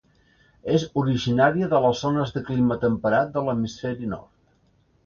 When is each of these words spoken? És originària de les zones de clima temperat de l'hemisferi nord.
És 0.77 0.85
originària 1.01 1.69
de 1.75 1.83
les 1.85 2.01
zones 2.07 2.35
de 2.39 2.45
clima 2.49 2.79
temperat 2.87 3.31
de 3.39 3.47
l'hemisferi 3.51 4.13
nord. 4.17 4.35